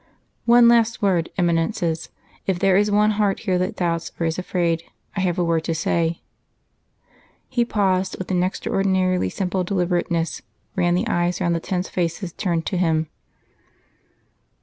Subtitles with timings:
[0.45, 2.09] "One last word, Eminences....
[2.47, 4.81] If there is one heart here that doubts or is afraid,
[5.15, 6.21] I have a word to say."
[7.47, 10.41] He paused, with an extraordinarily simple deliberateness,
[10.75, 13.09] ran the eyes round the tense faces turned to Him.